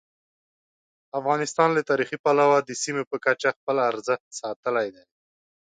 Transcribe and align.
افغانستان 1.19 1.69
له 1.73 1.81
تاریخي 1.89 2.17
پلوه 2.23 2.57
د 2.63 2.69
سیمې 2.83 3.03
په 3.11 3.17
کچه 3.25 3.49
خپل 3.57 3.75
ارزښت 3.89 4.27
ساتلی 4.41 4.87
دی. 4.95 5.05